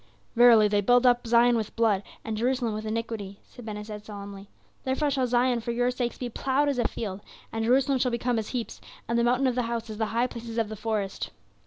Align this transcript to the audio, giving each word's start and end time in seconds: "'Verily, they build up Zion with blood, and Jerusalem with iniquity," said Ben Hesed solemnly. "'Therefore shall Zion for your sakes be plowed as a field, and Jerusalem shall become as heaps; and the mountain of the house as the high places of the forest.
"'Verily, 0.35 0.67
they 0.67 0.81
build 0.81 1.05
up 1.05 1.27
Zion 1.27 1.55
with 1.55 1.75
blood, 1.75 2.01
and 2.25 2.35
Jerusalem 2.35 2.73
with 2.73 2.87
iniquity," 2.87 3.39
said 3.43 3.65
Ben 3.65 3.75
Hesed 3.75 4.03
solemnly. 4.03 4.49
"'Therefore 4.83 5.11
shall 5.11 5.27
Zion 5.27 5.59
for 5.59 5.69
your 5.69 5.91
sakes 5.91 6.17
be 6.17 6.27
plowed 6.27 6.69
as 6.69 6.79
a 6.79 6.87
field, 6.87 7.21
and 7.51 7.63
Jerusalem 7.65 7.99
shall 7.99 8.09
become 8.09 8.39
as 8.39 8.47
heaps; 8.49 8.81
and 9.07 9.19
the 9.19 9.23
mountain 9.23 9.45
of 9.45 9.53
the 9.53 9.61
house 9.69 9.91
as 9.91 9.99
the 9.99 10.07
high 10.07 10.25
places 10.25 10.57
of 10.57 10.69
the 10.69 10.75
forest. 10.75 11.29